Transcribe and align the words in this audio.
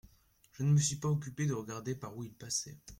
Je 0.53 0.63
ne 0.63 0.71
me 0.73 0.79
suis 0.79 0.95
pas 0.95 1.09
occupé 1.09 1.45
de 1.45 1.53
regarder 1.53 1.93
par 1.93 2.17
où 2.17 2.23
il 2.23 2.33
passait. 2.33 2.79